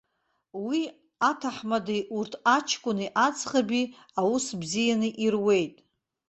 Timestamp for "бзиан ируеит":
4.61-5.75